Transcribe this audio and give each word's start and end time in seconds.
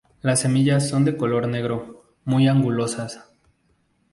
Las 0.23 0.39
semillas 0.39 0.89
son 0.89 1.05
de 1.05 1.15
color 1.15 1.47
negro, 1.47 2.05
muy 2.25 2.47
angulosas. 2.47 3.29